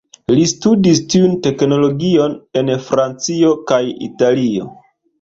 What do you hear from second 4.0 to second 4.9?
Italio.